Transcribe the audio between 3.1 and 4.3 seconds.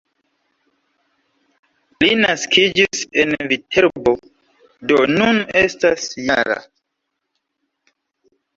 en Viterbo,